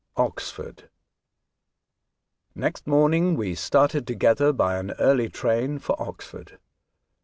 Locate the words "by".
4.51-4.79